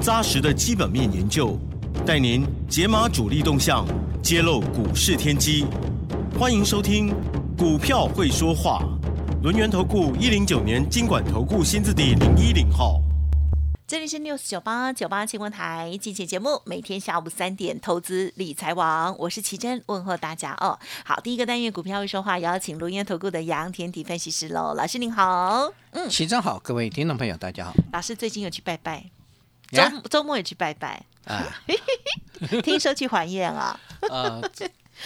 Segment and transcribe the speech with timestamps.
[0.00, 1.58] 扎实的基本面研究，
[2.06, 3.84] 带您解码主力动向，
[4.22, 5.66] 揭露股市天机。
[6.38, 7.08] 欢迎收听
[7.58, 8.80] 《股票会说话》，
[9.42, 13.00] 轮源投顾一零九年经管投顾新字第零一零号。
[13.86, 20.78] 这里是 news 九八九八新闻台，进行节目，每天下午三点，投资理财网，我是奇珍，问候大家哦。
[21.04, 27.72] 好，第一个单元股票会说话，邀请龙岩投顾的杨田底分析师喽，老师您好，嗯，奇珍好，各位听众朋友大家好。
[27.92, 29.04] 老师最近有去拜拜，
[29.70, 31.02] 周周末也去拜拜。
[31.24, 31.44] 啊，
[32.62, 33.78] 听说去还愿啊，
[34.10, 34.40] 啊。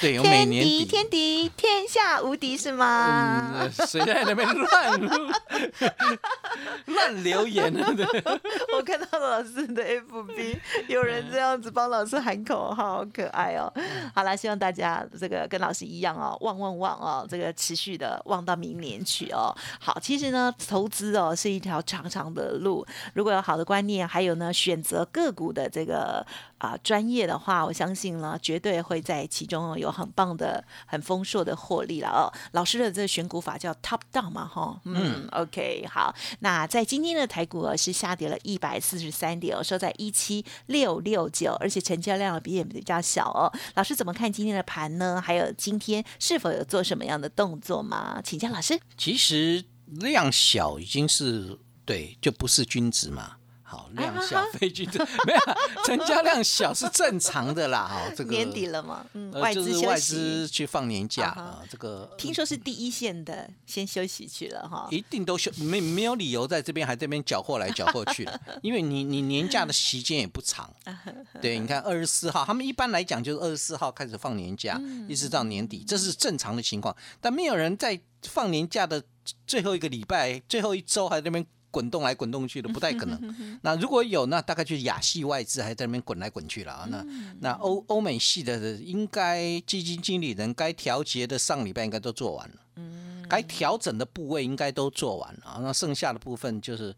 [0.00, 3.68] 对，有每年底天敌天下无敌是吗？
[3.86, 5.00] 谁在那边乱
[6.86, 7.84] 乱留言呢？
[8.76, 13.72] 我看到老师的 FB 有人这样子帮老师喊口号，好可爱哦。
[14.14, 19.54] 好了，希望大家这个跟老师一样哦，旺旺旺哦，这个持续的旺到明年去哦。
[19.80, 26.24] 好，其实呢，投资哦是一条长长的路，如果有好的观念，还有呢选择个股的这个。
[26.60, 32.28] 啊，专业的话，我相信呢，绝对会在其中有很棒的、很丰硕的获利了哦。
[32.52, 36.14] 老师的这个选股法叫 top down 嘛，哈，嗯，OK，好。
[36.40, 43.50] 那在今天的台股是下跌了一百四十三点哦，收在一七六六九，而且成交量比也比较小哦。
[43.74, 45.18] 老师怎么看今天的盘呢？
[45.18, 48.20] 还有今天是否有做什么样的动作吗？
[48.22, 48.78] 请教老师。
[48.98, 53.38] 其实量小已经是对，就不是君子嘛。
[53.70, 55.40] 好量小非君子，没有
[55.84, 57.86] 成交量小是正常的啦。
[57.88, 70.68] 哈，这个年底了嘛，嗯，外资外资去放年假啊，这个听说是第一线的先休息去了哈，一定都休没没有理由在这边还这边缴获来缴获去的， 因为你你年假的时间也不长，
[71.40, 74.76] 对，你看二十四号，他们一般来讲就是二十四号开始放年假，
[75.08, 79.00] 一直到年底，这是正常的情况，但没有人在放年假的
[79.46, 81.46] 最后一个礼拜、最后一周还在那边。
[81.70, 83.34] 滚动来滚动去的 不太可能。
[83.62, 86.86] 那如果有，那大概就是亚系外资还在那边滚来滚去了啊。
[86.90, 87.04] 那
[87.40, 92.56] 那欧欧美系的，应该基金经理人该调节的上礼拜应该都做完了。
[92.76, 95.58] 嗯，该调整的部位应该都做完了。
[95.62, 96.94] 那剩下的部分就是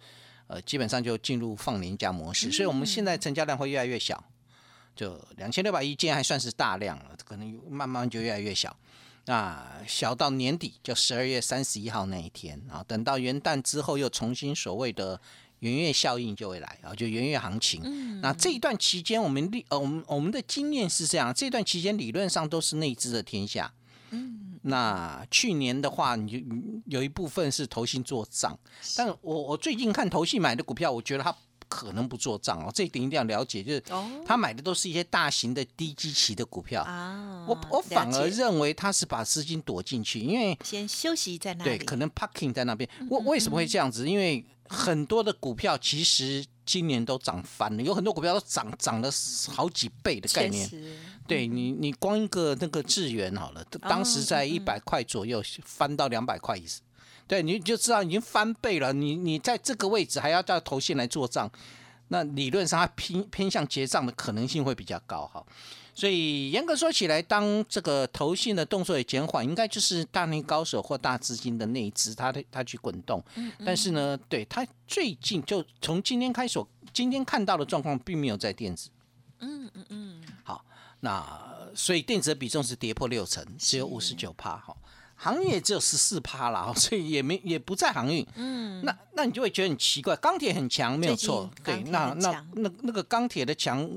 [0.47, 2.51] 呃，基本上就进入放年假模式。
[2.51, 4.23] 所以我们现在成交量会越来越小，
[4.95, 8.77] 就两千六百亿，今天还算是大量了，可能慢慢就越来越小。
[9.27, 15.21] 那小到年底，就十二月三十一号那一天啊，等到元旦之后，又重新所谓的
[15.61, 18.21] 元月效应就会来啊，就元月行情。
[18.21, 23.73] 那这一段期间，我们历呃，我们我们的经验是这样，这段期间理论上都是内资的天下。
[24.11, 26.39] 嗯，那去年的话，你就
[26.87, 28.59] 有一部分是投信做账，
[28.97, 31.35] 但我我最近看投信买的股票，我觉得它。
[31.73, 33.63] 可能不做账哦，这一点一定要了解。
[33.63, 33.83] 就是
[34.27, 37.47] 他买的都是一些大型的低基期的股票啊。
[37.49, 41.71] 我我反而认为他是把资金躲进去，因为先休息在那里。
[41.71, 42.87] 对，可能 parking 在那边。
[43.09, 44.07] 我为什么会这样子？
[44.07, 49.11] 因为很多的股票其实今年都涨翻了，有很多股票都涨涨了
[49.49, 50.71] 好几倍的概念。
[51.27, 56.83] 对你，你光一个那个智源好了，当时在一百块左右翻到两百块意思。
[57.33, 58.93] 对，你就知道已经翻倍了。
[58.93, 61.51] 你你在这个位置还要叫头线来做账，
[62.09, 65.43] 那理论上它偏偏向结账的可能性会比较高哈。
[65.95, 73.25] 所以严格说起来，当这个投信的动作也减缓，应该就是大内高手或大资金的内资，它的它去滚动。
[73.65, 78.91] 但是呢，对它最近就从今天开始，今天看到的状况并没有在电子。
[79.39, 80.23] 嗯嗯嗯。
[80.45, 80.63] 好，
[81.01, 81.27] 那
[81.75, 84.77] 所以电子的比重是跌破六成，只有五十九帕哈。
[85.23, 88.27] 航运也只有十四趴了， 所以也没也不在航运。
[88.35, 91.49] 嗯，那那你就会觉得很奇怪，钢铁很强，没有错。
[91.63, 93.89] 对，那那那那个钢铁的强，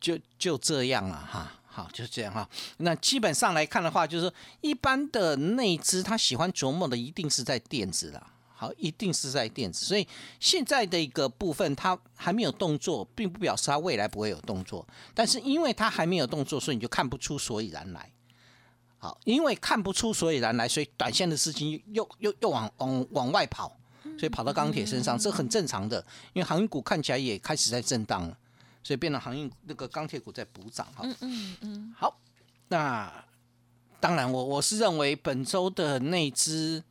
[0.00, 1.52] 就就这样了哈。
[1.68, 2.48] 好，就是这样哈。
[2.78, 4.32] 那基本上来看的话，就是
[4.62, 8.26] 一般的内资，他喜欢琢磨的一定是在电子了。
[8.52, 9.84] 好，一定是在电子。
[9.84, 10.08] 所以
[10.40, 14.84] 现在的一个部分，它还没有动作，并不表示它未来不会有动作。
[15.14, 18.10] 但是因为它还没有动作，所以你就看不出所以然来。
[19.06, 23.70] 好，因为看不出所以然来，所以短线的资金又又又往往往外跑，
[24.18, 26.04] 所以跑到钢铁身上，这很正常的。
[26.32, 28.36] 因为航运股看起来也开始在震荡了，
[28.82, 30.84] 所以变成航运那个钢铁股在补涨。
[30.92, 31.94] 哈，嗯嗯嗯。
[31.96, 32.18] 好，
[32.66, 33.24] 那
[34.00, 36.82] 当然我我是认为本周的内资，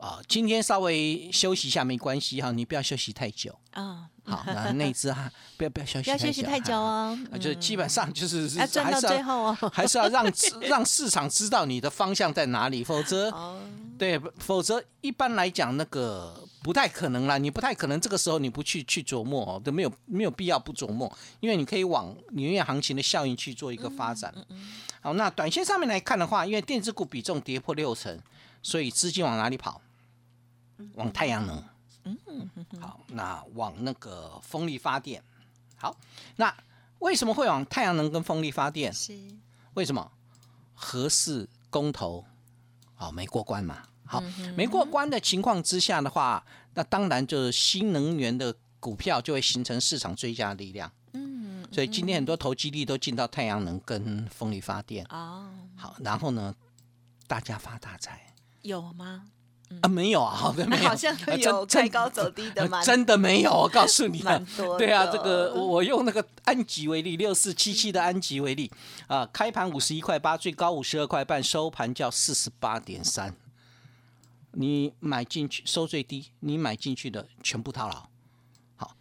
[0.00, 4.08] 啊，今天稍微休息一下没关系哈，你不要休息太久啊。
[4.24, 7.18] 好，那那只哈， 不要不要休息，不要休息太久哦。
[7.38, 10.24] 就基本上就是要赚到最后哦， 还是要让
[10.62, 13.30] 让市场知道你的方向在哪里，否则
[13.98, 17.36] 对，否则一般来讲那个不太可能啦。
[17.36, 24.32] 你不太可能这个时候你不去去琢磨哦，都没有没有必要不琢磨，因为你可以往年月行情的效应去做一个发展。
[25.02, 28.18] 好，那短线上面来看的话，因为电子股比重跌破六成，
[28.62, 29.80] 所以资金往哪里跑？
[30.94, 31.64] 往太阳能。
[32.04, 32.50] 嗯，
[32.80, 35.22] 好，那往那个风力发电，
[35.76, 35.94] 好，
[36.36, 36.54] 那
[37.00, 38.92] 为什么会往太阳能跟风力发电？
[38.92, 39.14] 是
[39.74, 40.10] 为什么？
[40.74, 42.24] 合适公投，
[42.94, 43.82] 好没过关嘛？
[44.06, 44.18] 好，
[44.56, 46.42] 没过关的情况之下的话，
[46.72, 50.90] 那当然就是新能源的股票就会形成市场追加力量。
[51.12, 55.04] 嗯，所以今天很多投机力都进到太阳能跟风力发电。
[55.10, 56.56] 哦，好，然后呢，
[57.26, 59.26] 大家发大财，有吗？
[59.80, 62.82] 啊，没有啊， 好的没有，好像有开高走低的吗？
[62.82, 64.76] 真的没有，我告诉你， 蛮多。
[64.76, 68.70] 对啊，这个 我用那个安吉为例，六四七七的安吉为例
[69.06, 73.34] 啊，开盘五十一块八，最高五十二块半，收盘叫四十八点三。
[74.52, 78.08] 你买进去收最低，你买进去的全部套牢。
[78.74, 78.96] 好，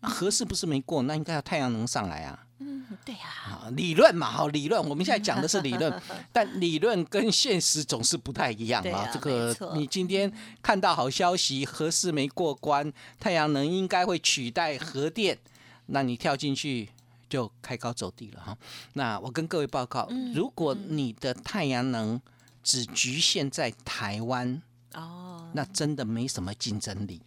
[0.00, 2.46] 合适不是没过，那应该要太阳能上来啊。
[3.04, 6.02] 嗯，对呀，理论嘛，哈理论，我们现在讲的是理论，
[6.32, 9.08] 但理论跟现实总是不太一样啊。
[9.12, 15.38] 这个你今天看到好消息，核四没过关，太阳能应该会取代核电，
[15.86, 16.88] 那你跳进去
[17.28, 18.56] 就开高走低了哈。
[18.94, 22.20] 那我跟各位报告，如果你的太阳能
[22.62, 24.62] 只局限在台湾，
[24.94, 27.20] 哦，那真的没什么竞争力。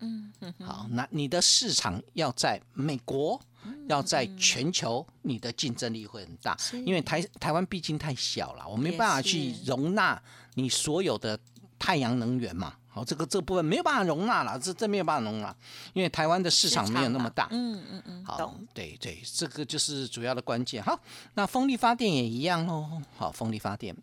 [0.00, 3.40] 嗯，好，那你的市场要在美国。
[3.88, 10.20] 要在全球，你的竞争力会很大，因为台台湾毕竟太小了，我没办法去容纳
[10.54, 11.38] 你所有的
[11.78, 12.74] 太阳能源嘛。
[12.94, 15.56] 好，这个这部分没有办法容纳了，这这没有办法容纳，
[15.94, 17.48] 因为台湾的市场没有那么大。
[17.50, 20.82] 嗯嗯嗯，好，对对，这个就是主要的关键。
[20.82, 21.00] 好，
[21.32, 23.00] 那风力发电也一样喽。
[23.16, 23.96] 好，风力发电。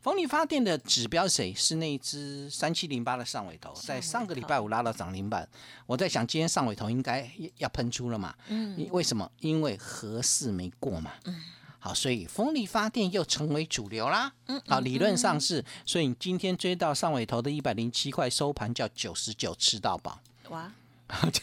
[0.00, 1.52] 风力发电的指标谁？
[1.54, 5.46] 是那只三七零八的上尾头，在上个礼拜五拉到涨停板。
[5.84, 8.34] 我在想，今天上尾头应该要喷出了嘛？
[8.48, 8.88] 嗯。
[8.90, 9.30] 为什么？
[9.40, 11.12] 因为合适没过嘛。
[11.26, 11.42] 嗯。
[11.78, 14.32] 好，所以风力发电又成为主流啦。
[14.46, 14.60] 嗯。
[14.66, 20.18] 好，理论上是，所以你今天追到上尾头的一百零七块，收盘叫九十九，吃到饱。
[20.48, 20.72] 哇。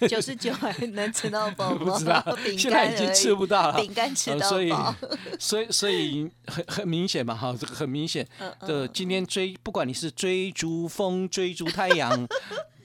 [0.07, 1.77] 九十九还能吃到饱吗？
[1.77, 2.23] 不知道，
[2.57, 3.79] 现在已经吃不到了。
[3.79, 4.71] 饼干吃到饱，所以
[5.39, 8.27] 所以所以很很明显嘛，哈，这个很明显
[8.61, 8.87] 的。
[8.87, 12.27] 今天追，不管你是追逐风、追逐太阳，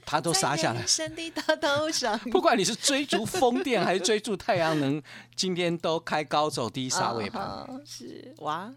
[0.05, 0.85] 它都杀下来。
[0.85, 5.01] 山的大道上，不管你是追逐风电还是追逐太阳能，
[5.35, 7.65] 今天都开高走低杀尾盘。
[7.85, 8.73] 是哇，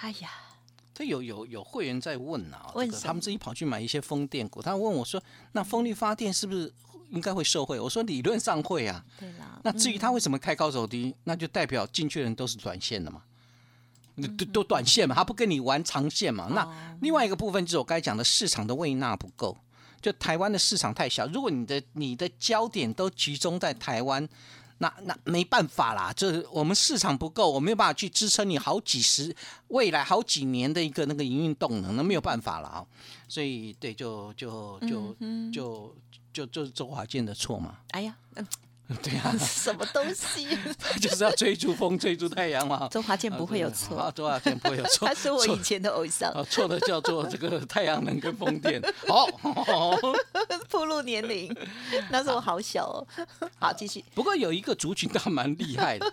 [0.00, 0.30] 哎呀，
[0.94, 6.72] 这有有有会员在问啊，问他们自己跑去买一些风电股，他问我说：“那风力发电是不是？”
[7.10, 9.04] 应该会受贿，我说理论上会啊。
[9.18, 9.60] 对啦。
[9.62, 13.22] 那至于他为什么开高走低，那就代表进去的人都是短线的嘛，
[14.38, 16.48] 都都短线嘛，他不跟你玩长线嘛。
[16.52, 19.56] 那另外一个部分就是我刚才讲的市场的位纳不够，
[20.00, 21.26] 就台湾的市场太小。
[21.26, 24.28] 如果你的你的焦点都集中在台湾，
[24.80, 29.34] 那那没办法啦，就是我们市场不够，我没有办法去支撑你好几十
[29.68, 32.86] 未来好几年的一个那个营运动能，那没有办法了啊。
[33.26, 35.16] 所以对，就就就
[35.50, 35.96] 就。
[36.32, 37.78] 就就是周华健的错嘛？
[37.90, 38.16] 哎呀，
[39.02, 40.48] 对呀，什么东西？
[41.00, 42.88] 就是要追逐风，追逐太阳嘛。
[42.90, 45.06] 周华健不会有错，周华健不会有错。
[45.08, 46.32] 他是我以前的偶像。
[46.50, 48.82] 错的叫做这个太阳能跟风电。
[49.06, 49.26] 好，
[50.68, 51.54] 暴露年龄，
[52.10, 53.06] 那时候好小哦。
[53.60, 54.04] 好，继续。
[54.14, 56.12] 不过有一个族群倒蛮厉害的，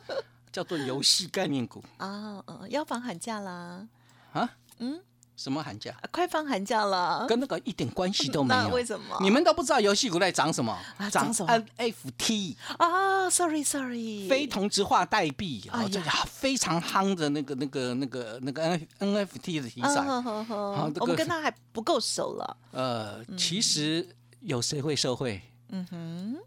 [0.52, 1.84] 叫做游戏概念股。
[1.98, 3.88] 啊，嗯，要放寒假啦。
[4.34, 4.50] 啊？
[4.78, 5.02] 嗯。
[5.38, 5.96] 什么寒假？
[6.12, 8.70] 快放寒假了，跟那个一点关系都没有。
[8.74, 9.16] 为什么？
[9.22, 10.76] 你们都不知道游戏股在涨什么？
[11.12, 20.02] 涨什么？NFT 啊，sorry sorry，非同质化代币啊，这个非常夯的那个那个那个那个 N NFT 的题材。
[20.02, 22.58] 好，我们跟他还不够熟了。
[22.72, 24.10] 呃，其实
[24.42, 25.40] 有谁会受贿？
[25.70, 26.38] 嗯哼，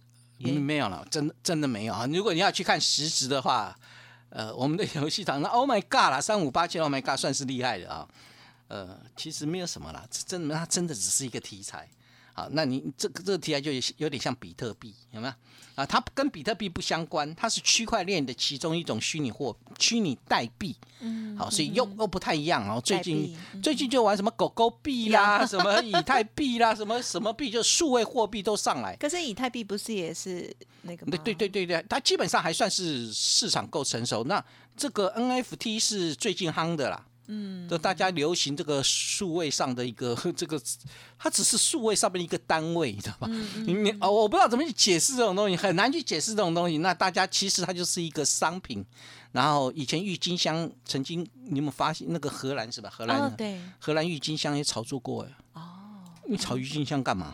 [0.60, 2.08] 没有了，真的真的没有啊。
[2.12, 3.78] 如果你要去看实质的话，
[4.30, 8.08] 呃，我们的游戏厂那 Oh my God 啦，三五八千 Oh my God 算是厉害的啊。
[8.70, 11.88] 呃，其实没有什么啦，真的，它真的只是一个题材。
[12.32, 15.34] 好，那你这个这个题材就有点像比特币，有没有？
[15.74, 20.76] 啊，它跟比特币不相关，它是区块链的其中一种虚拟货、虚拟代币。
[21.00, 22.80] 嗯，好，所以又又不太一样哦。
[22.80, 28.94] 最近最近就玩什么狗狗币啦，什么以太币啦，什么什么币，就数位货币都上来。
[28.94, 31.04] 可是以太币不是也是那个？
[31.06, 34.22] 对对对对对，它基本上还算是市场够成熟。
[34.24, 34.42] 那
[34.76, 37.04] 这个 NFT 是最近夯的啦。
[37.32, 40.60] 嗯，就大家流行这个数位上的一个 这个，
[41.16, 43.28] 它只是数位上面一个单位，你知道吧？
[43.66, 46.78] 你你哦，我不知道怎么去解释这种东西，很难去解释这种东西。
[46.78, 48.84] 那大家其实它就是一个商品。
[49.32, 52.90] 然后以前郁金香曾经你有没有发现那个荷兰是吧？
[52.92, 55.32] 荷兰对，荷兰郁金香也炒作过哎。
[55.52, 55.62] 哦，
[56.28, 57.32] 你炒郁金香干嘛？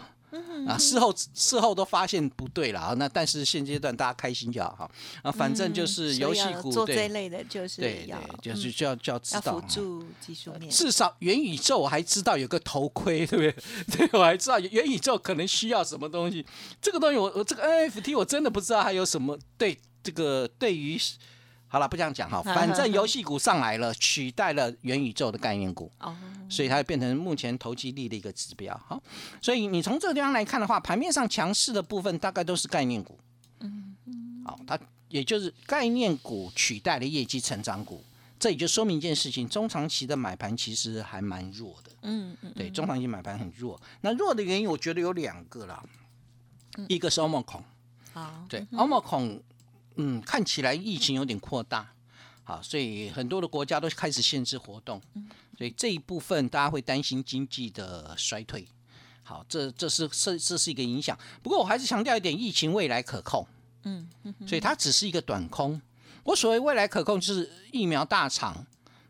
[0.67, 4.91] 啊，事后事后都发现不对了啊，那但是现阶段大家开心就好哈。
[5.23, 13.59] 啊，反正就是游戏股做这类的，就是对对，就是就要就要知道，辅助技术面，至少元宇宙我还知道有个头盔，对不
[13.91, 13.99] 对？
[14.09, 16.45] 对，我还知道元宇宙可能需要什么东西，
[16.81, 21.01] 这个东西我我这个 NFT 我真的不知道还有什么对这个对于。
[21.77, 26.17] 好了，不这样讲哈， 反正游戏股上来了，取代了元宇宙的概念股，哦，
[26.49, 28.75] 所以它变成目前投机力的一个指标。
[28.89, 28.99] 好，
[29.43, 33.19] 所以你从这个地方来看的话，盘面上强势的部分大概都是概念股，
[33.61, 34.79] 嗯嗯，好，它
[35.11, 38.03] 也就是概念股取代了业绩成长股，
[38.39, 43.79] 这也就说明一件事情：中长期的买盘其实还蛮弱的，嗯嗯，对，中长期买盘很弱。
[44.01, 45.85] 那弱的原因，我觉得有两个啦，
[46.89, 47.63] 一个是欧盟孔，
[48.15, 49.43] 好，对，欧盟恐。
[49.97, 51.91] 嗯，看起来疫情有点扩大，
[52.45, 55.01] 好，所以很多的国家都开始限制活动，
[55.57, 58.67] 所以这一部分大家会担心经济的衰退，
[59.23, 61.19] 好，这这是这这是一个影响。
[61.43, 63.47] 不过我还是强调一点，疫情未来可控，
[63.85, 64.09] 嗯，
[64.47, 65.81] 所以它只是一个短空。
[66.25, 68.67] 我所谓未来可控，就是疫苗大厂，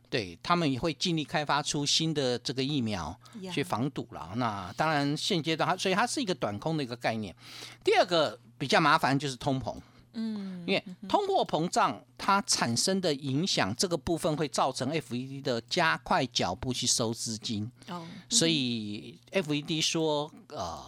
[0.09, 3.19] 对他们也会尽力开发出新的这个疫苗
[3.53, 4.33] 去防堵了。
[4.37, 7.35] 那当然现阶段它，所以它是一个短空的一个概念。
[7.83, 9.77] 第二个比较麻烦就是通膨。
[10.17, 17.71] 嗯，因为通货膨胀它产生的影响，这个部分会造成 FED 的加快脚步去收资金。
[17.89, 20.83] 哦，所以 FED 说，呃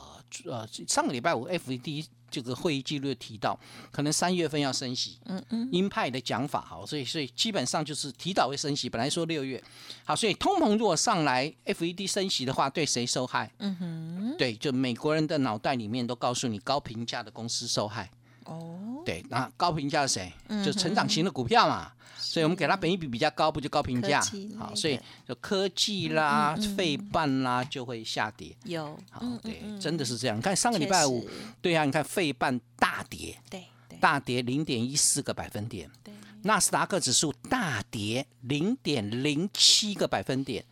[0.46, 3.58] 呃，上个礼拜五 FED 这个会议记录提到，
[3.90, 5.18] 可能三月份要升息。
[5.24, 8.88] 嗯嗯，鹰派的讲法，好，所以所以基本上就是提早会升息。
[8.90, 9.62] 本来说六月，
[10.04, 13.50] 好，所以通膨如果上来，FED 升息的话，对谁受害？
[13.58, 18.10] 嗯哼，对，就美国人的脑袋里面都告诉你，高评价的公司受害。
[18.48, 20.32] 哦，对，那高评价是谁？
[20.64, 24.22] 就成长型的股票嘛，所以我们给它本益比比较高，不就高评价？
[24.58, 28.56] 好，所以就科技啦、费半啦就会下跌。
[28.64, 30.38] 有，好，对，真的是这样。
[30.38, 31.28] 你看上个礼拜五，
[31.60, 33.64] 对啊，你看费半大跌，对，
[34.00, 35.90] 大跌零点一四个百分点。
[36.02, 40.64] 对，纳斯达克指数大跌零点零七个百分点，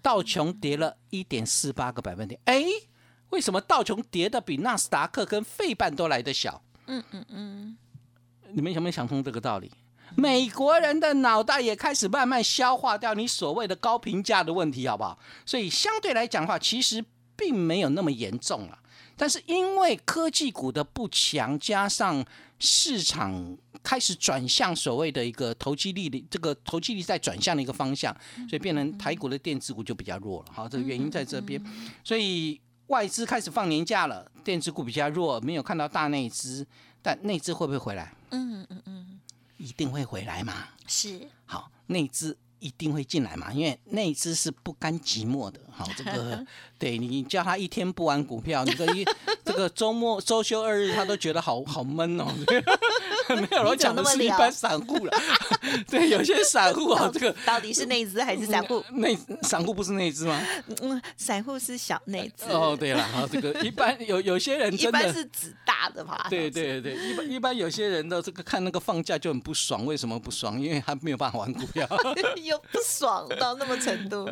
[0.00, 2.40] 道琼跌了一点四八个百分点。
[2.44, 2.62] 哎，
[3.30, 6.62] 为什么道琼跌的比纳斯达克跟费半都来得小？
[6.86, 7.76] 嗯嗯嗯，
[8.52, 9.70] 你们有没有想通这个道理？
[10.14, 15.18] 美国人的脑袋也开始慢慢消化掉你所谓的高评价的问题，好不好？
[15.44, 18.78] 所以相对来讲的话，其实并没有那么严重了。
[19.16, 22.24] 但是因为科技股的不强，加上
[22.60, 28.14] 市场开始转向所谓的一个投机力的这个投机力在转向的一个方向，
[28.48, 30.52] 所以变成台股的电子股就比较弱了。
[30.52, 31.60] 好，这个原因在这边，
[32.04, 32.60] 所以。
[32.88, 36.66] 外资开始放年假了，电子股比较弱，没有看到大内资，
[37.02, 38.14] 但内资会不会回来？
[38.30, 39.20] 嗯嗯嗯，
[39.56, 40.68] 一定会回来嘛。
[40.86, 45.60] 是，好，内资一定会进来嘛，因为内资是不甘寂寞的。
[45.70, 46.46] 好，这个
[46.78, 49.04] 对你叫他一天不玩股票，你这一
[49.44, 52.26] 这个周末周休二日，他都觉得好好闷哦。
[53.36, 55.12] 没有，我讲的是一般散户了。
[55.88, 58.84] 对，有些散户啊，这个到底是内资还是散户？
[58.92, 60.40] 内散户不是内资吗？
[60.82, 62.50] 嗯，散户是小内资。
[62.50, 66.26] 哦，对了，好，这个一般有有些人真的是指大的吧。
[66.30, 70.60] 对对对，一般一般有些人的这个看那个放假就很不爽，为什么不爽？
[70.60, 71.86] 因为他没有办法玩股票，
[72.42, 74.28] 又不爽到那么程度。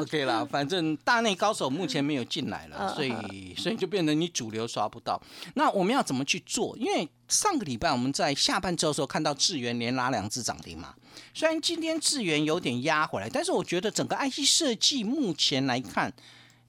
[0.00, 5.20] ，OK 啦，反正大内高手目前没有进来了，所以所以就变成你主流刷不到。
[5.54, 6.76] 那我们要怎么去做？
[6.76, 10.94] 因为上个礼拜我们在下半周的时候看到智源连拉两只涨停嘛，
[11.32, 16.12] 虽然今天智源有点压回来，但是我觉得整个 IC 设计目前来看，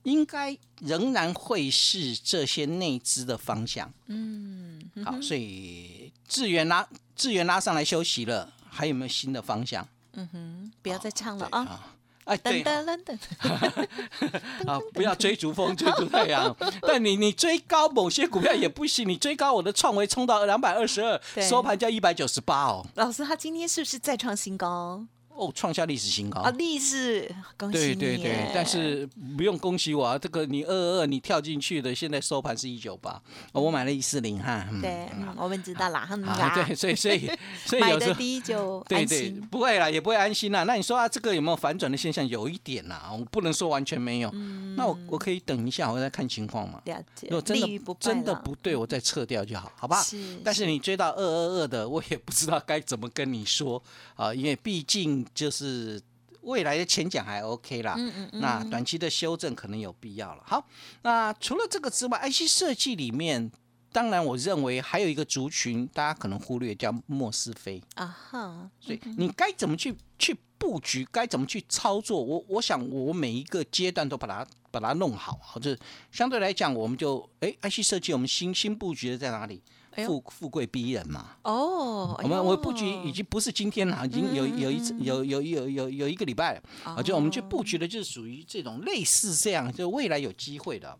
[0.04, 3.92] 应该仍然会是这些内资的方向。
[4.06, 9.86] 嗯，好，所以智源拉智源拉上来休息了，还有没有新的方向？
[10.12, 11.95] 嗯哼，不要再唱了啊。
[12.26, 12.62] 哎，对，
[14.66, 16.54] 啊，不要追逐风，追逐太阳。
[16.82, 22.84] 但你你追高某些股票也不行，你追高我的创维冲到两百二十二，收盘价一百九十八哦。
[22.96, 25.04] 老师，他今天是不是再创新高？
[25.36, 26.50] 哦，创下历史新高啊！
[26.52, 33.20] 历史，恭喜对对对，但是不用恭喜我啊，这个你二二二你跳进去的，现在收盘是一九八，
[33.52, 34.66] 我买了一四零哈。
[34.80, 36.08] 对，我们知道啦，
[36.54, 37.30] 对，所以所以
[37.66, 40.62] 所以有时候低就对对，不会啦，也不会安心啦。
[40.64, 42.26] 那你说啊，这个有没有反转的现象？
[42.26, 44.30] 有一点啦，我不能说完全没有。
[44.76, 46.80] 那我我可以等一下，我再看情况嘛。
[46.84, 47.28] 了解。
[47.28, 50.00] 如果真的真的不对，我再撤掉就好，好吧？
[50.02, 50.38] 是。
[50.44, 53.82] 但是你追到二二二的，我也不知道该怎么跟你说
[54.14, 56.00] 啊，因为毕竟就是。
[56.42, 57.96] 未来的前景还 OK 啦。
[57.98, 58.40] 嗯嗯嗯。
[58.40, 60.44] 那短期的修正可能有必要了。
[60.46, 60.64] 好，
[61.02, 63.50] 那除了这个之外，IC 设计里面，
[63.90, 68.70] 当然我认为还有一个族群，大家可能忽略，叫莫斯菲啊哈。
[68.78, 72.22] 所以你该怎么去去布局，该怎么去操作？
[72.22, 74.46] 我我想我每一个阶段都把它
[74.80, 75.38] 把它弄好。
[75.42, 75.78] 好，就是
[76.10, 79.62] 相对来讲，我们就哎，IC 设计我们新新布局的在哪里？
[80.06, 81.30] 富富贵逼人嘛？
[81.40, 87.02] 哦，我们我布局已经不是今天了，已经有有一次有有有有有一个礼拜了啊！
[87.02, 90.94] 就我们去布局的，就是属于这种类似这样，就未来有机会的。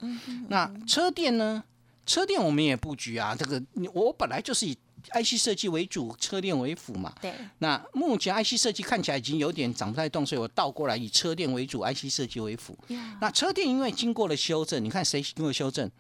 [0.49, 1.63] 那车店呢？
[2.07, 3.37] 车店我们也布局啊。
[3.39, 4.75] 这个我本来就是以
[5.13, 7.15] IC 设计为主，车电为辅嘛。
[7.21, 7.33] 对。
[7.59, 12.77] 那目前 IC 设计看起来已经有点涨不太动，所以我倒过来以车电为主，IC 设计为辅。
[13.21, 15.91] 那车电因为经过了修正，你看谁经过修正？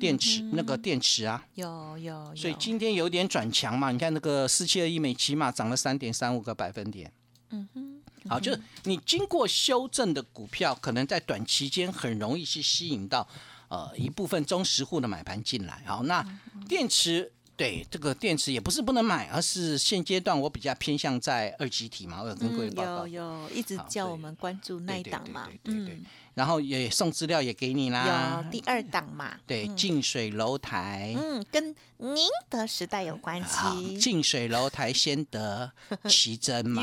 [0.00, 3.92] 电池那个电池啊，有有，所以今天有点转强嘛。
[3.92, 7.08] 你看那个四七二一美起码涨了三点三五个百分点。
[7.50, 13.28] 嗯哼，好，就是你经过修正的股票，可能在短期间很容易去吸引到
[13.68, 15.80] 呃一部分中实户的买盘进来。
[15.86, 16.26] 好，那
[16.68, 22.22] 电池对这个电池也不是不能买，而是现阶段我比较偏向在二级体嘛。
[22.22, 25.48] 我有跟各位报告，有有一直叫我们关注那一档嘛。
[25.64, 26.04] 嗯。
[26.34, 29.38] 然后也送资料也给你啦，有第二档嘛？
[29.46, 33.96] 对，近水楼台，嗯，跟宁德时代有关系。
[33.96, 35.72] 近水楼台先得
[36.04, 36.82] 奇珍 嘛，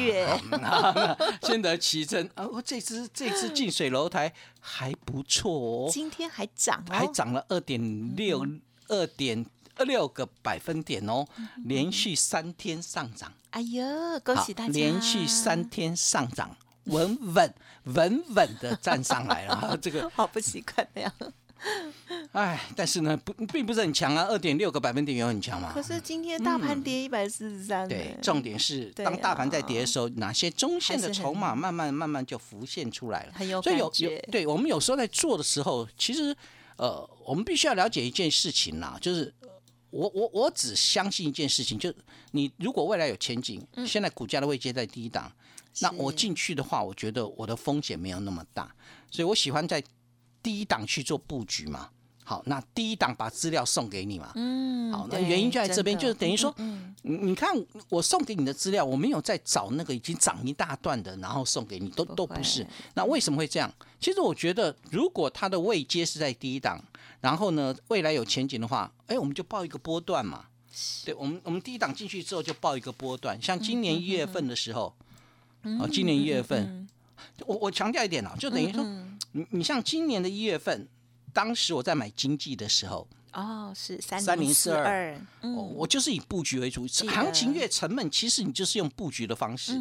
[1.44, 2.48] 先得奇珍啊！
[2.51, 8.44] 我这只这只近水楼台还不错哦，今天还涨，还涨了二点六
[8.88, 11.25] 二点二六个百分点哦，
[11.65, 13.34] 连续三天上涨。
[13.50, 13.84] 哎呦，
[14.24, 14.74] 恭喜大家！
[14.74, 16.56] 连续三天上涨。
[16.86, 17.53] 稳稳
[17.96, 21.13] 稳稳的站上来了， 这个好不习惯那样。
[22.34, 25.72] 哎，但是呢，不并不是很强啊，二点六个百分点有很强吗？
[25.74, 27.88] 可是今天大盘跌一百四十三。
[27.88, 33.34] 对，重点是当大盘在跌的时候，哪些中线的筹码慢慢慢慢就浮现出来了。
[33.34, 33.94] 很有有。
[34.30, 36.36] 对我们有时候在做的时候，其实
[36.75, 39.34] 呃，我们必须要了解一件事情啦，就是
[39.94, 41.94] 我我我只相信一件事情，就
[42.32, 45.32] 你如果未来有前景，现在股价的位阶在低档。
[45.79, 48.75] 那我进去的话，我觉得我的风险没有那么大，
[49.10, 49.84] 所以我喜欢在
[50.42, 51.90] 第一档去做布局嘛。
[52.24, 54.32] 好，那第一档把资料送给你嘛。
[54.36, 56.53] 嗯，好，那原因就在这边，就是等于说，
[57.03, 57.55] 你你看
[57.89, 62.66] 我送给你的资料，我没有在找那个已经涨一大段的，然后送给你，都都不是。
[62.96, 63.72] 那为什么会这样？
[64.00, 66.83] 其实我觉得，如果它的位阶是在第一档，
[67.22, 70.46] 然后呢，未来有前景的话，哎，我们就报一个波段嘛。
[71.05, 74.94] 对，我们我们第一档进去之后就报一个波段，像今年一月份的时候。
[75.79, 76.85] 哦，今年一月份，
[77.46, 78.83] 我我强调一点哦，就等于说，
[79.31, 80.85] 你你像今年的一月份，
[81.31, 85.19] 当时我在买经济的时候，哦，是三零四二，
[85.75, 89.74] 我就是以布局为主，行情越沉闷，其实你就是用布局的方式。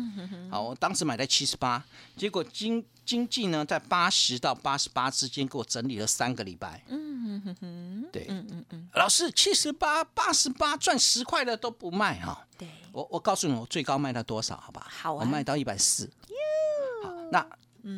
[0.50, 1.84] 好，我当时买在七十八，
[2.16, 6.82] 结果经经济呢在八十到八十八之间给我整理了三个礼拜。
[6.88, 12.46] 嗯哼哼，对，嗯嗯嗯，老师七十八、八十八赚十块的都不卖哈。
[12.58, 12.68] 对。
[12.92, 14.56] 我我告诉你，我最高卖到多少？
[14.56, 16.10] 好吧，好啊我卖到一百四。
[17.02, 17.46] 好，那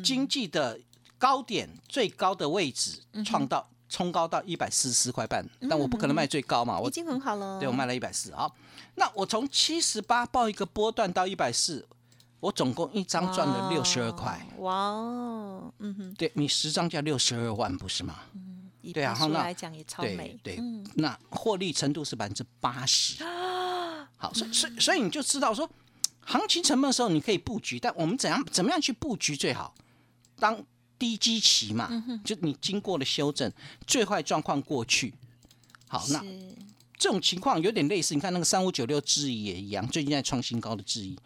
[0.03, 0.79] 经济的
[1.17, 7.57] 高点最高的位置创到冲高到一百四十四块半，但我不可能卖最高嘛，我已经很好了。
[7.61, 8.29] 对我卖了一百四。
[8.33, 8.51] 啊，
[8.95, 11.87] 那我从七十八报一个波段到一百四，
[12.41, 14.45] 我总共一张赚了六十二块。
[14.57, 18.19] 哇哦，嗯哼，对你十张叫六十二万，不是吗？
[18.33, 20.37] 嗯，对啊，那来讲也超美。
[20.43, 20.59] 对，
[20.95, 23.23] 那获利程度是百分之八十。
[24.19, 25.69] 好，所以所以所以你就知道说，
[26.25, 29.73] 行情沉闷的时候你可以布局，但我们怎样怎么样去布局最好？
[30.37, 30.61] 当
[30.97, 31.89] 低基期嘛，
[32.23, 33.51] 就你经过了修正，
[33.85, 35.13] 最坏状况过去。
[35.87, 36.23] 好，那
[36.97, 41.17] 这种情况有点类似，你看那个三五九六质疑也一样，最近在创新高的质疑，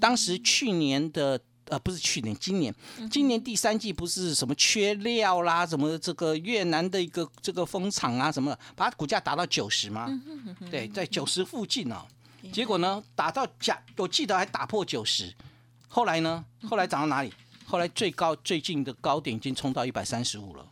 [0.00, 2.74] 当时去年的呃不是去年，今年
[3.10, 10.08] 今年第三季不是什么缺料啦，什么这个越南的一个这个风场啊什么，把股价打到九十吗？
[10.70, 12.04] 对，在九十附近哦。
[12.50, 15.32] 结果呢，打到假，我记得还打破九十。
[15.88, 17.30] 后来呢，后来涨到哪里？
[17.70, 20.66] 后来最高最近的高点已经冲到一百三十五了。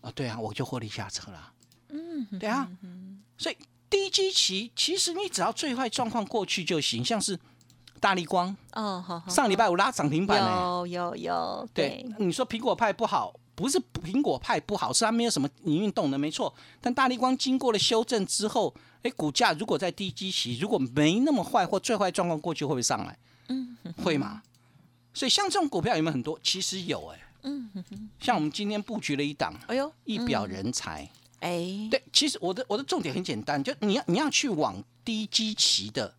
[0.00, 1.52] 啊，对啊，我就获利下车了。
[1.90, 2.68] 嗯，对啊。
[3.38, 3.56] 所以
[3.88, 7.38] 低基期其实你只要最坏状况过去就行，像是
[8.00, 10.50] 大力光哦，好，上礼拜五拉涨停板呢。
[10.50, 11.68] 有有有。
[11.72, 16.52] 对，你说苹果派不好，不是苹果派不好，是它没有什么营运动能，没错。
[16.80, 18.74] 但大力光经过了修正之后。
[19.02, 23.16] 哎，股价如果在低基期，如果没那么坏或最坏状况过去，会不会上来？
[23.50, 24.42] 嗯，会吗？
[25.16, 26.38] 所以像这种股票有没有很多？
[26.42, 27.18] 其实有哎。
[27.42, 27.70] 嗯
[28.20, 31.08] 像我们今天布局了一档，哎呦，一表人才。
[31.40, 36.12] 哎，对，其实我的我的重点很简单，就你要你要去往低基期的，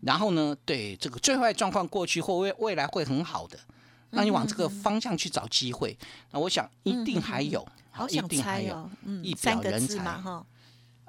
[0.00, 3.58] 然后呢，对这个最坏状况过去或未未来会很好的，
[4.10, 5.94] 那你往这个方向去找机会，
[6.30, 10.46] 那我想一定还有，好一定还有，嗯，一表人才哈。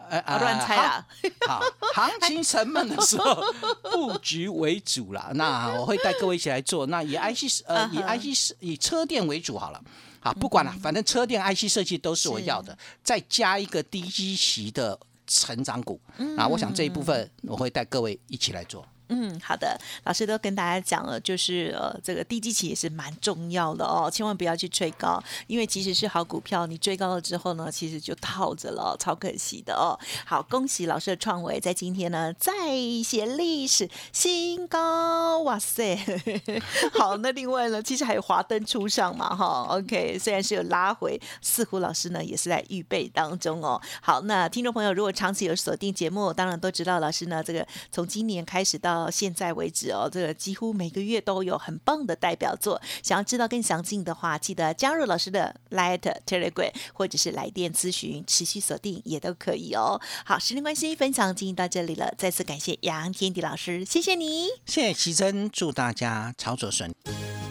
[0.10, 1.08] 呃，乱猜啊！
[1.46, 1.62] 好，
[1.93, 3.43] 行 情沉闷的时候，
[3.91, 5.32] 布局为主啦。
[5.36, 6.86] 那我会带各位一起来做。
[6.88, 9.82] 那以 IC 呃，以 IC 以车电为主好了。
[10.20, 12.78] 好，不管了，反正车电 IC 设计都是我要的。
[13.04, 16.00] 再加一个低基息的成长股。
[16.36, 18.86] 那我想这一部分我会带各位一起来做。
[19.10, 29.98] 嗯，好的，老师都跟大家讲了，就是呃，这个低基期也是蛮重要的哦，千万不要去追高，因为即使是好股票，你追高了之后呢，其实就套着了，超可惜的哦。
[30.26, 32.52] 好，恭喜老师的创维在今天呢再
[33.04, 35.98] 写历史新高，哇塞！
[36.93, 43.82] 好，那另外呢，其实还有华灯初上嘛，哈，OK，虽然是有拉回，似乎老师呢也是在预备当中哦。
[44.02, 52.82] 好，那听众朋友如果长期有锁定节目，当然都知道老师呢这个从今年开始到到现在为止哦，这个几乎每个月都有很棒的代表作。
[53.04, 60.02] 想要知道更详尽的话，记得加入老师的 Light Telegram，或者是来电咨询，持续锁定也都可以哦。
[60.26, 66.96] 好，时间关系，分享进行到这里了，再次感谢杨天迪老师，谢谢你，谢谢奇珍，祝大家操作顺利。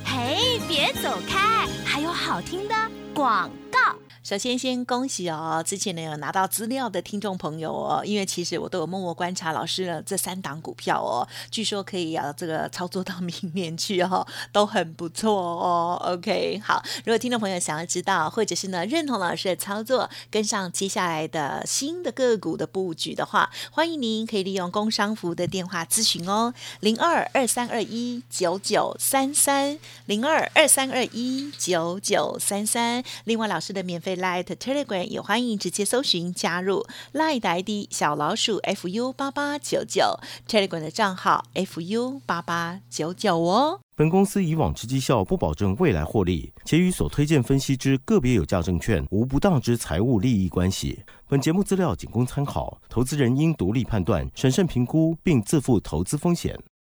[0.04, 2.74] 嘿，别走开，还有好听的
[3.14, 4.05] 广告。
[4.26, 5.62] 首先，先恭喜哦！
[5.64, 15.96] 之前呢有拿到资料的听众朋友哦，因为其实我都有默默观察老师的这三档股票哦， 据说可以啊这个操作到明年去哦， 都很不错哦。
[16.04, 33.04] OK，好，如果听众朋友想要知道，或者是呢认同老师的操作，跟上接下来的新的个股的布局的话，欢迎您可以利用工商服的电话咨询哦，零二二三二一九九三三零二二三二一九九三三。
[33.22, 34.15] 另外，老师的免费。
[34.16, 43.80] Light Telegram 也欢迎直接搜寻加入 Light ID 小老鼠 fu 八八九九 Telegram 的账号 fu 八八九九哦。
[43.94, 51.00] 本公司以往之绩效不保证未来获利，且与所推荐分析之个别有价证券无不当之财务利益关系。
[51.26, 56.58] 本节目资料仅供参考，投资人应独立判断、审慎评估，并自负投资风险。